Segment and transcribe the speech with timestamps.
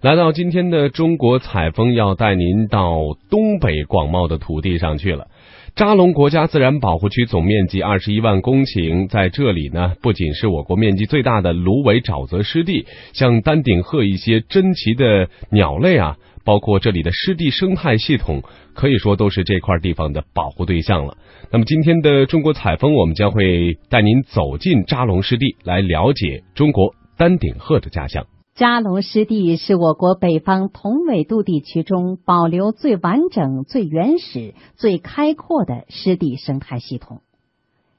[0.00, 5.26] 来到今天的中国采风，要带您到东北广袤的土地上去了。
[5.74, 18.44] 扎龙国家自然保护区总面积二十一万公顷，在这里呢，不仅是我国面积最大的芦苇沼泽湿地，像丹顶鹤一些珍奇的鸟类啊，包括这里的湿地生态系统，
[18.74, 21.16] 可以说都是这块地方的保护对象了。
[21.50, 28.24] 那么今天的中国采风，我们将会带您走进扎龙湿地，来了解中国丹顶鹤的家乡。
[28.58, 37.20] 扎龙湿地是我国北方同纬度地区中保留最完整、最原始、最开阔的湿地生态系统。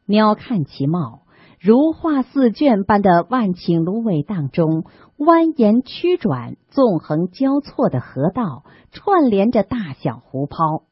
[0.06, 1.22] 鸟瞰其貌，
[1.62, 4.84] 如画似卷般的万顷芦苇荡中，
[5.18, 10.84] 蜿蜒曲转、纵横交错的河道串联着大小湖泊。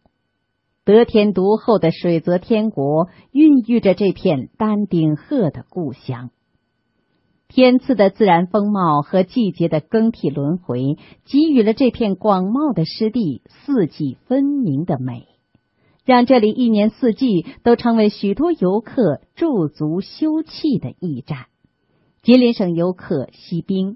[0.85, 6.29] 得天独厚的水泽天国，孕育着这片丹顶鹤的故乡。
[7.49, 15.27] 天赐的自然风貌和季节的更替轮回，给予了这片广袤的湿地四季分明的美，
[16.05, 21.45] 让这里一年四季都成为许多游客驻足休憩的驿站。
[22.21, 23.95] 吉林省游客西兵。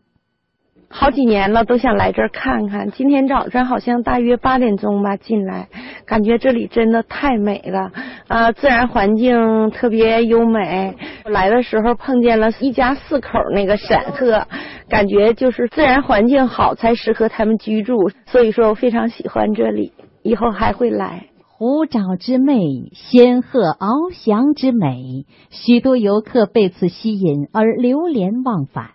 [0.94, 2.92] 好几年了，都想来这儿看看。
[2.92, 5.70] 今天早上好像大约八点钟吧进来，
[6.06, 7.94] 感觉这里真的太美了
[8.28, 8.52] 啊！
[8.52, 10.98] 自然环境特别优美。
[11.24, 14.48] 我来的时候碰见了一家四口那个闪鹤，
[14.90, 21.28] 感觉就是自然环境好才适合他们居住，所以说我非常喜欢这里，以后还会来。
[21.44, 28.92] 湖沼之美，仙鹤翱翔之美，许多游客被此吸引而流连忘返。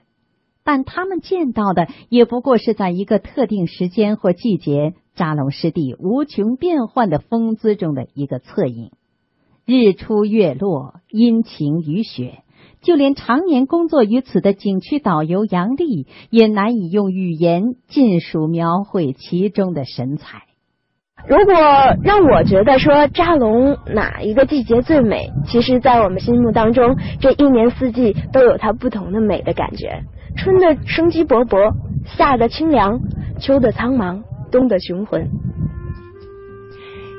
[0.64, 8.90] 但他们见到的也不过是在一个特定时间或季节，扎龙湿地无穷变幻的风姿中的一个侧影。
[9.66, 12.38] 日出月落，阴晴雨雪，
[12.82, 20.42] 就连常年工作于此的景区导游杨丽，也难以用语言尽数描绘其中的神采。
[21.26, 21.54] 如果
[22.04, 30.02] 让我觉得说扎龙哪一个季节最美，其实，在我们心目当中，这一年四季都有它不同的美的感觉。
[30.36, 31.74] 春的生机勃勃，
[32.04, 33.00] 夏的清凉，
[33.40, 34.22] 秋的苍茫，
[34.52, 35.28] 冬的雄浑。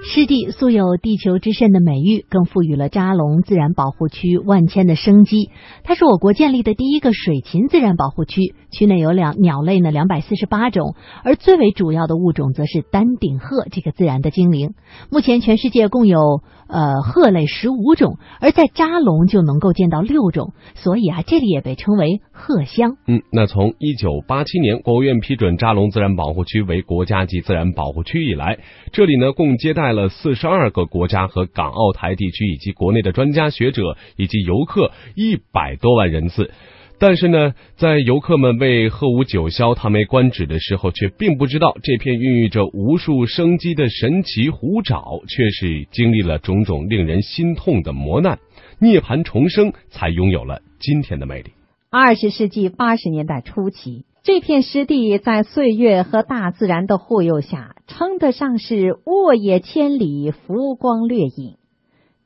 [0.04, 5.50] 湿地素有“地球之肾”的美誉，更赋予了扎龙自然保护区万千的生机。
[5.84, 14.76] 它是我国建立的第一个水禽自然保护区，区内有两鸟类呢两百四十八种，而最为主要的物种则是丹顶鹤这个自然的精灵。
[15.12, 22.98] 目前全世界共有呃鹤类十五种，而在扎龙就能够见到六种，所以啊，这里也被称为鹤乡。
[23.08, 28.60] 嗯，那从一九八七年国务院批准扎龙自然保护区为国家级自然保护区以来，
[28.92, 29.88] 这里呢共接待。
[29.88, 36.52] 了四十二个国家和港澳台地区以及国内的专家学者以及游客一百多万人次，
[37.00, 48.40] 但是呢，在游客们为鹤舞九霄、叹为观止的时候，却并不知道这片孕育着无数生机的神奇湖沼，却是经历了种种令人心痛的磨难，
[48.80, 51.52] 涅槃重生，才拥有了今天的魅力。
[51.90, 54.06] 二十世纪八十年代初期。
[54.24, 61.56] 这片湿地在岁月和大自然的护佑下，称得上是沃野千里，浮光掠影。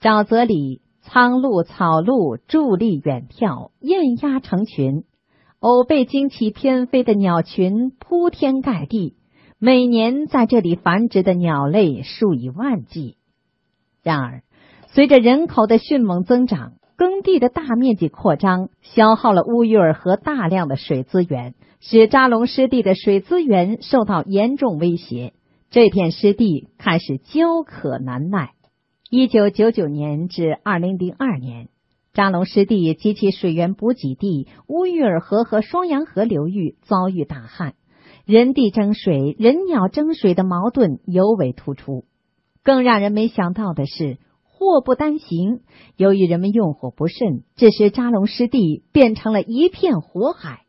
[0.02, 5.04] 沼泽里，苍鹭、草鹭伫立远眺，雁鸭成群，
[5.60, 9.16] 偶被惊起翩飞的鸟群铺天盖地。
[9.60, 13.18] 每年在这里繁殖的鸟类数以万计。
[14.02, 14.44] 然而，
[14.88, 21.54] 随着人口的迅猛增长，耕地的大面积扩张，消耗了乌鱼尔河大量的水资源。
[21.84, 25.34] 使扎龙湿地的水资源受到严重威胁，
[25.72, 28.52] 这片湿地开始焦渴难耐。
[29.14, 31.68] 一九九九年至二零零二年，
[32.14, 37.74] 扎龙湿地及其水源补给地乌玉尔河和双阳河流域遭遇大旱，
[38.24, 42.06] 人地争水、人鸟争水的矛盾尤为突出。
[42.64, 45.60] 更让人没想到的是，祸不单行，
[45.98, 50.62] 由于人们用火不慎，致使扎龙湿地变成了一片火海。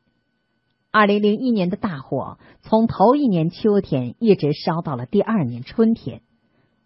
[0.91, 6.23] 二零零一年的大火，从头一年秋天一直烧到了第二年春天，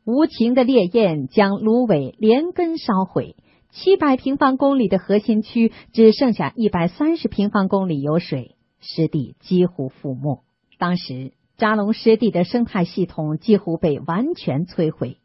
[0.06, 3.35] 无情的烈焰将芦苇连根烧毁，
[3.70, 10.44] 七百平方公里的核心区只剩下一百三十平方公里有水，湿地几乎覆没。
[10.79, 15.19] 当时扎龙湿地的生态系统几乎被完全摧毁。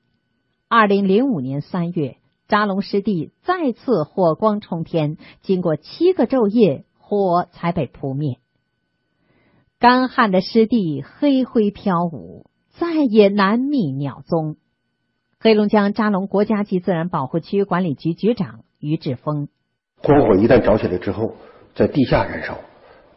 [0.68, 2.18] 二零零五年三月，
[2.48, 8.40] 扎龙湿地再次火光冲天，经过七个昼夜，火才被扑灭。
[9.78, 14.56] 干旱的湿地，黑灰飘舞，再也难觅鸟踪。
[15.44, 19.48] 黑龙江扎龙国家级自然保护区管理局局长于志峰：
[20.04, 21.34] 光火一旦着起来之后，
[21.74, 22.60] 在地下燃烧，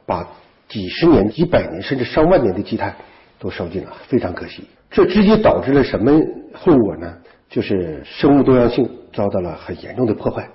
[0.06, 0.26] 把
[0.66, 2.96] 几十年、几百年甚至上万年的积碳
[3.38, 4.64] 都烧尽了，非常可惜。
[4.90, 6.18] 这直接导致了什么
[6.54, 7.14] 后果呢？
[7.50, 10.48] 就是生物多样性遭到了很严重的破坏。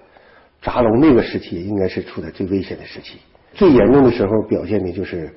[0.63, 3.19] 扎龙那个时期应该是处在最危险的时期，
[3.53, 5.31] 最严重的时候表现的就是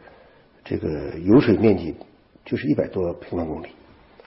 [0.64, 0.88] 这个
[1.26, 1.94] 油水面积
[2.43, 3.67] 就是一百多平方公里，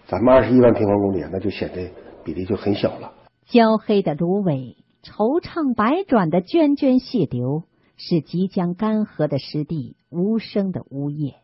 [0.07, 1.91] 咱们二十一万平方公里，那就显得
[2.23, 3.13] 比例就很小了。
[3.45, 7.63] 焦黑的芦苇，惆怅百转的涓涓细流，
[7.97, 11.35] 是即将干涸的湿地无声的呜咽。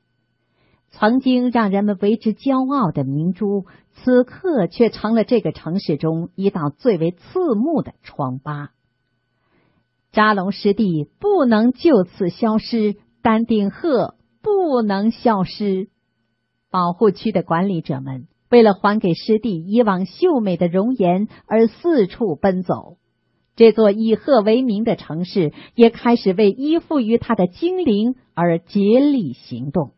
[0.90, 8.72] 曾经让人们为之骄傲的明珠，此刻却成了这个城市中一道最为刺目的疮疤。
[10.12, 15.90] 扎龙湿地不能就此消失，丹顶鹤不能消失。
[16.70, 22.98] 保护区的管理者们为了还给湿地以往秀美的容颜而四处奔走，
[23.56, 29.92] 这座以鹤为名的城市也开始为依附于它的精灵而竭力行动。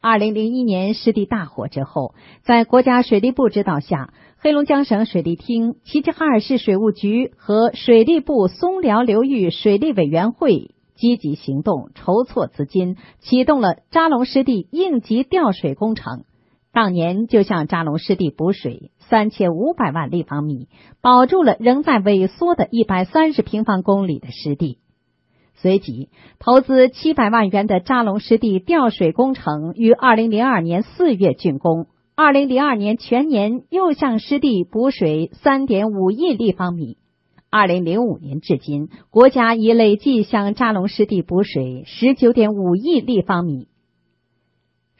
[0.00, 16.24] 二零零一年湿地大火之后，在国家水利部指导下，黑龙江省水利厅、齐齐哈尔市水务局和水利部松辽流域水利委员会积极行动，筹措资金，启动了扎龙湿地应急调水工程。
[16.72, 20.68] 当年就向扎龙湿地补水三千五百万立方米，
[21.02, 24.78] 保住了仍在萎缩的一百三十平方公里的湿地。
[25.54, 26.08] 随即，
[26.38, 31.88] 投资七百万元的扎龙湿地调水工程于二零零二年四月竣工。
[32.14, 36.96] 二零零二年全年又向湿地补水三点五亿立方米。
[37.50, 43.68] 二零零五年至今，国家已累计向扎龙湿地补水十九点五亿立方米。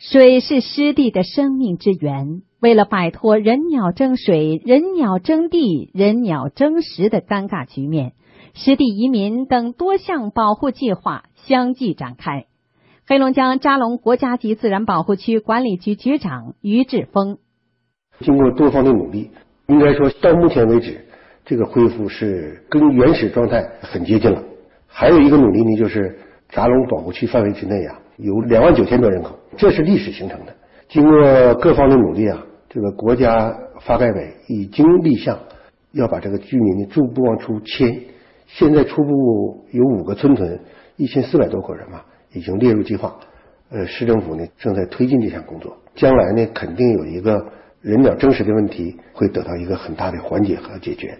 [0.04, 2.42] 水是湿地的生命之源。
[2.60, 8.12] 为了摆脱人鸟争水、人鸟争地、人鸟争食的尴尬局面。
[8.52, 12.46] 湿地移民等多项保护计划相继展开。
[13.06, 17.38] 黑龙江扎龙国家级自然保护区管理局局长于志峰，
[18.18, 19.30] 经过多方的努力，
[19.68, 21.06] 应该说到目前为止，
[21.44, 24.42] 这个恢复是跟原始状态很接近了。
[24.88, 30.54] 还有一个努力呢，就是扎龙保护区范围之内啊，有两万九千多人口，这是历史形成的。
[30.88, 35.38] 经过各方的努力啊，这个国家发改委已经立项
[35.92, 38.00] 要把这个居民呢逐步往出迁。
[38.46, 40.60] 现在初步有五个村屯，
[40.96, 42.02] 一千四百多口人嘛，
[42.32, 43.18] 已经列入计划。
[43.70, 51.18] 呃，市政府呢正在推进这项工作，将来呢肯定有一个人鸟争食的问题会得到一个很大的缓解和解决。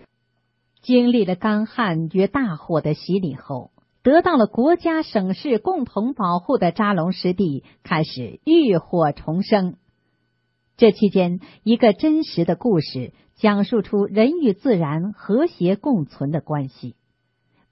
[0.83, 3.71] 经历了干旱与大火的洗礼后，
[4.03, 9.77] 得到了国家省市共同保护的扎龙湿地开始浴火重生。
[10.77, 16.97] 这期间，一个真实的故事讲述出人与自然和谐共存的关系。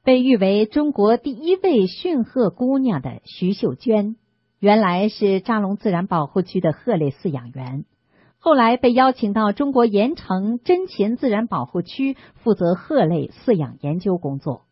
[0.05, 4.15] 被誉为中国第一位驯鹤姑娘的徐秀娟，
[4.61, 7.85] 原来是扎龙自然保护区的鹤类饲养员，
[8.39, 14.63] 后来被邀请到中国盐城真禽自然保护区负责鹤类饲养研究工作。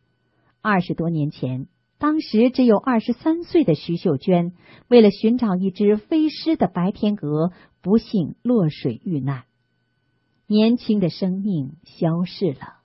[0.69, 1.67] 二十多年前，
[1.99, 4.53] 当时只有二十三岁的徐秀娟，
[4.87, 9.45] 为了寻找一只飞失的白天鹅，不幸落水遇难，
[10.47, 12.81] 年轻的生命消逝了。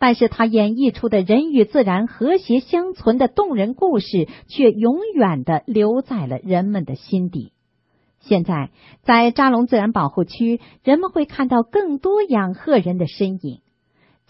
[0.00, 7.52] 但是他演绎出的人与自然和谐相存的动人故事，却永远的留在了人们的心底。
[8.18, 8.72] 现在，
[9.04, 13.60] 在扎龙自然保护区，人们会看到更多养鹤人的身影。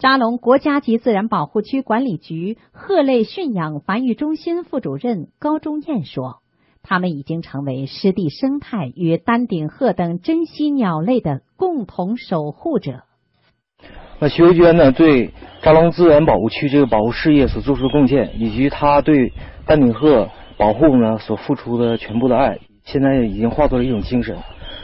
[0.01, 6.39] 扎龙国家级自然保护区管理局鹤类驯养繁育中心副主任高忠燕说
[6.81, 13.03] ：“他们已经成为湿地生态与丹顶鹤等珍稀鸟类的共同守护者。”
[14.17, 19.31] 那徐秀娟呢，对扎龙自然保护区这个保护事业所做出的贡献，以及她对
[19.67, 24.35] 丹顶鹤保护呢所付出的全部的爱，现在已经化作了一种精神。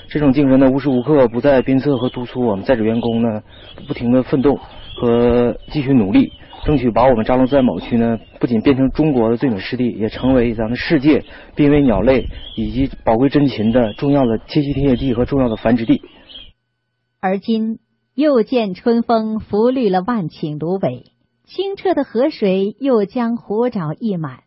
[0.09, 3.41] 这种精神呢，无时无刻不在鞭策和督促我们在职员工呢，
[3.87, 4.59] 不停的奋斗
[4.99, 6.31] 和继续努力，
[6.65, 11.23] 争取把我们扎龙自然保护区呢，不仅变成中国的最美湿地，也成为咱们世界
[11.55, 12.25] 濒危鸟类
[12.55, 16.01] 以及宝贵珍禽的重要的栖息田野地和重要的繁殖地。
[17.19, 17.79] 而今。
[18.17, 21.03] 又见春风拂绿了万顷芦苇，
[21.43, 24.39] 清澈的河水又将湖沼溢满。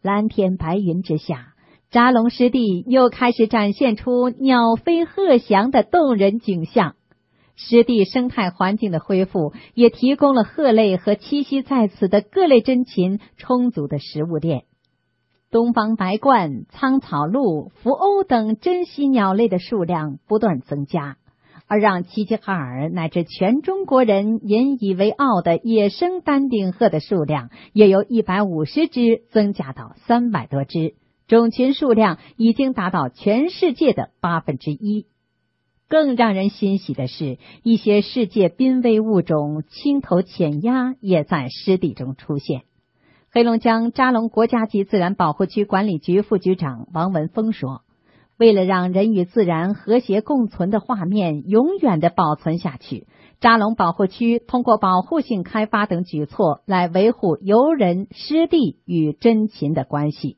[0.00, 1.54] 蓝天白云之下，
[1.90, 6.94] 扎龙湿地又开始展现出鸟飞鹤翔的动人景象。
[7.68, 14.64] 湿地生态环境的恢复，也提供了鹤类和栖息在此的各类珍禽充足的食物链。
[15.50, 21.16] 东方白鹳、苍草鹭、伏鸥等珍稀鸟类的数量不断增加。
[21.72, 30.94] 而让齐齐哈尔乃至全中国人引以为傲的野生丹顶鹤的数量，也由一百五十只增加到三百多只，
[31.28, 35.06] 种群数量已经达到全世界的八分之一。
[35.90, 42.62] 更让人欣喜的是，一些世界濒危物种青头浅鸭也在湿地中出现。
[43.32, 47.82] 黑龙江扎龙国家级自然保护区管理局副局长王文峰说
[48.38, 53.08] ：“为了让人与自然和谐共存的画面永远的保存下去，
[53.40, 60.36] 扎龙保护区通过保护性开发等举措来维护游人、湿地与珍禽的关系。”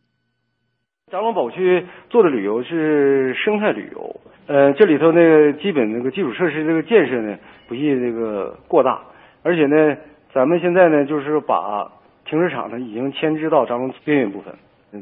[1.13, 4.17] 扎龙保护区做的旅游是生态旅游。
[4.47, 9.01] 呃，这里头那个基本那个基础设施这个建设呢，不宜这个过大，
[9.43, 9.97] 而且呢，
[10.33, 11.91] 咱们现在呢就是把
[12.25, 14.53] 停车场呢已经迁至到张龙边缘部分，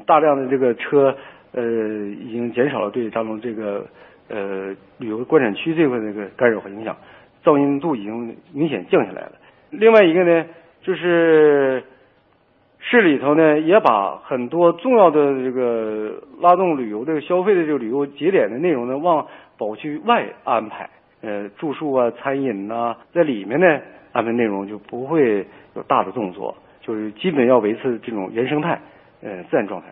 [0.07, 1.17] 大量的这个车
[1.53, 3.87] 呃已经减少了对张龙这个
[4.29, 6.97] 呃旅游观展区这块那个干扰和影响，
[7.43, 9.33] 噪音度已经明显降下来了。
[9.71, 10.47] 另外一个呢，
[10.83, 11.83] 就是。
[12.91, 19.25] 市里头呢，也把很多重要的这个拉动旅游的消费的这个旅游节点的内容呢，往
[19.57, 20.91] 保区外安排。
[21.23, 23.81] 呃，住宿啊、餐饮呐，在里面呢
[24.11, 28.81] 安排内容就不会有大的动作，就是基本要维持这种原生态，
[29.23, 29.87] 呃，自然状态。